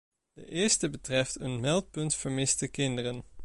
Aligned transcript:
De 0.33 0.45
eerste 0.45 0.89
betreft 0.89 1.39
een 1.39 1.59
meldpunt 1.59 2.15
vermiste 2.15 2.67
kinderen. 2.67 3.23